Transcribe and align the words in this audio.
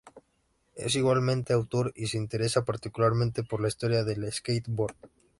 Es 0.73 0.95
igualmente 0.95 1.53
autor 1.53 1.93
y 1.95 2.07
se 2.07 2.17
interesa 2.17 2.65
particularmente 2.65 3.43
por 3.43 3.61
la 3.61 3.67
historia 3.67 4.03
del 4.03 4.31
skate-board. 4.33 4.95